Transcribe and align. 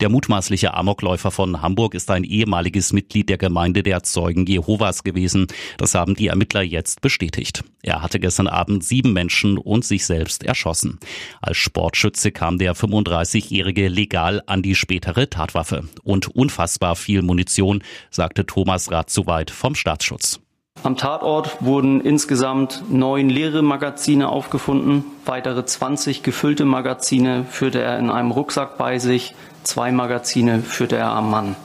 Der 0.00 0.08
mutmaßliche 0.08 0.74
Amokläufer 0.74 1.30
von 1.30 1.62
Hamburg 1.62 1.94
ist 1.94 2.10
ein 2.10 2.24
ehemaliges 2.24 2.92
Mitglied 2.92 3.28
der 3.28 3.38
Gemeinde 3.38 3.82
der 3.82 4.02
Zeugen 4.02 4.44
Jehovas 4.44 5.04
gewesen. 5.04 5.46
Das 5.78 5.94
haben 5.94 6.14
die 6.14 6.26
Ermittler 6.26 6.62
jetzt 6.62 7.00
bestätigt. 7.00 7.62
Er 7.82 8.02
hatte 8.02 8.18
gestern 8.18 8.48
Abend 8.48 8.82
sieben 8.84 9.12
Menschen 9.12 9.56
und 9.56 9.84
sich 9.84 10.04
selbst 10.04 10.42
erschossen. 10.42 10.98
Als 11.40 11.58
Sportschütze 11.58 12.32
kam 12.32 12.58
der 12.58 12.74
35-Jährige 12.74 13.88
legal 13.88 14.42
an 14.46 14.62
die 14.62 14.74
spätere 14.74 15.30
Tatwaffe. 15.30 15.84
Und 16.02 16.28
unfassbar 16.28 16.96
viel 16.96 17.22
Munition, 17.22 17.82
sagte 18.10 18.46
Thomas 18.46 18.90
Rath 18.90 19.10
vom 19.50 19.74
Staatsschutz. 19.74 20.43
Am 20.84 20.98
Tatort 20.98 21.56
wurden 21.60 22.02
insgesamt 22.02 22.84
neun 22.90 23.30
leere 23.30 23.62
Magazine 23.62 24.28
aufgefunden. 24.28 25.02
Weitere 25.24 25.64
20 25.64 26.22
gefüllte 26.22 26.66
Magazine 26.66 27.46
führte 27.48 27.80
er 27.80 27.98
in 27.98 28.10
einem 28.10 28.30
Rucksack 28.30 28.76
bei 28.76 28.98
sich. 28.98 29.34
Zwei 29.62 29.92
Magazine 29.92 30.60
führte 30.60 30.96
er 30.96 31.08
am 31.08 31.30
Mann. 31.30 31.56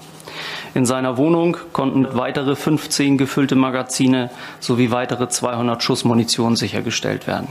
In 0.73 0.85
seiner 0.85 1.17
Wohnung 1.17 1.57
konnten 1.73 2.07
weitere 2.13 2.55
15 2.55 3.17
gefüllte 3.17 3.57
Magazine 3.57 4.29
sowie 4.61 4.89
weitere 4.89 5.27
200 5.27 5.83
Schuss 5.83 6.05
Munition 6.05 6.55
sichergestellt 6.55 7.27
werden. 7.27 7.49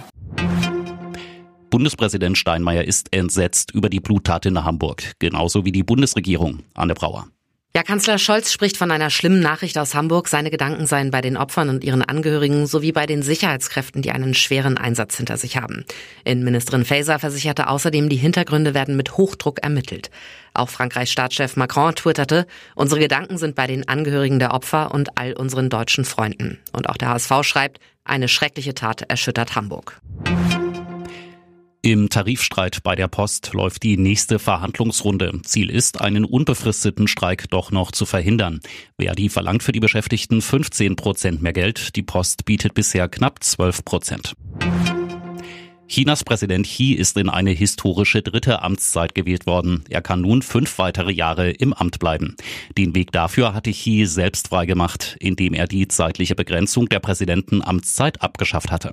Bundespräsident 1.69 2.39
Steinmeier 2.39 2.85
ist 2.85 3.15
entsetzt 3.15 3.73
über 3.75 3.91
die 3.91 4.01
Bluttat 4.01 4.47
in 4.47 4.65
Hamburg, 4.65 5.03
genauso 5.19 5.67
wie 5.67 5.73
die 5.73 5.83
Bundesregierung. 5.83 6.61
Anne 6.73 6.95
Brauer. 6.95 7.27
Ja, 7.79 7.85
Kanzler 7.85 8.19
Scholz 8.19 8.51
spricht 8.51 8.77
von 8.77 8.91
einer 8.91 9.09
schlimmen 9.09 9.39
Nachricht 9.39 9.79
aus 9.79 9.95
Hamburg. 9.95 10.27
Seine 10.27 10.51
Gedanken 10.51 10.85
seien 10.89 11.13
bei 11.13 11.21
den 11.21 11.37
Opfern 11.37 11.69
und 11.69 11.85
ihren 11.85 12.03
Angehörigen 12.03 12.67
sowie 12.67 12.91
bei 12.91 13.07
den 13.07 13.23
Sicherheitskräften, 13.23 14.03
die 14.03 14.11
einen 14.11 14.35
schweren 14.35 14.77
Einsatz 14.77 15.17
hinter 15.17 15.37
sich 15.37 15.59
haben. 15.59 15.85
Innenministerin 16.25 16.85
Faeser 16.85 17.21
versicherte 17.21 17.69
außerdem, 17.69 18.09
die 18.09 18.17
Hintergründe 18.17 18.75
werden 18.75 18.97
mit 18.97 19.17
Hochdruck 19.17 19.63
ermittelt. 19.63 20.11
Auch 20.55 20.71
Frankreichs 20.71 21.13
Staatschef 21.13 21.55
Macron 21.55 21.95
twitterte, 21.95 22.49
unsere 22.75 23.01
Gedanken 23.01 23.39
sind 23.39 23.55
bei 23.55 23.69
den 23.69 23.87
Angehörigen 23.87 24.41
der 24.41 24.55
Opfer 24.55 24.93
und 24.93 25.17
all 25.17 25.35
unseren 25.35 25.71
deutschen 25.71 26.05
Freunden. 26.05 26.59
Und 26.73 26.89
auch 26.89 26.97
der 26.97 27.11
HSV 27.11 27.31
schreibt, 27.43 27.79
eine 28.03 28.27
schreckliche 28.27 28.75
Tat 28.75 29.03
erschüttert 29.03 29.55
Hamburg. 29.55 30.01
Im 31.89 32.11
Tarifstreit 32.11 32.83
bei 32.83 32.95
der 32.97 33.09
Post 33.09 33.55
läuft 33.55 33.83
die 33.83 33.97
nächste 33.97 34.39
Verhandlungsrunde. 34.39 35.41
Ziel 35.43 35.71
ist, 35.71 36.03
einen 36.03 36.27
unbefristeten 36.27 37.09
Streik 37.09 37.49
doch 37.49 37.71
noch 37.71 37.93
zu 37.93 38.05
verhindern. 38.05 38.61
Verdi 39.01 39.31
verlangt 39.31 39.63
für 39.63 39.73
die 39.73 39.81
Beschäftigten 39.81 40.43
15 40.43 40.97
Prozent 40.97 41.41
mehr 41.41 41.55
Geld. 41.55 41.97
Die 41.97 42.03
Post 42.03 42.45
bietet 42.45 42.75
bisher 42.75 43.09
knapp 43.09 43.43
12 43.43 43.87
Prozent. 43.87 44.35
Chinas 45.87 46.25
Präsident 46.25 46.67
Xi 46.67 46.93
ist 46.93 47.17
in 47.17 47.31
eine 47.31 47.53
historische 47.53 48.21
dritte 48.21 48.61
Amtszeit 48.61 49.15
gewählt 49.15 49.47
worden. 49.47 49.83
Er 49.89 50.03
kann 50.03 50.21
nun 50.21 50.43
fünf 50.43 50.79
weitere 50.79 51.13
Jahre 51.13 51.53
im 51.53 51.73
Amt 51.73 52.01
bleiben. 52.01 52.37
Den 52.77 52.95
Weg 52.95 53.13
dafür 53.13 53.55
hatte 53.55 53.71
Xi 53.71 54.05
selbst 54.05 54.49
freigemacht, 54.49 55.17
indem 55.21 55.55
er 55.55 55.67
die 55.67 55.89
zeitliche 55.89 56.35
Begrenzung 56.35 56.91
der 56.91 57.01
Präsidentenamtszeit 57.01 58.21
abgeschafft 58.21 58.71
hatte. 58.71 58.93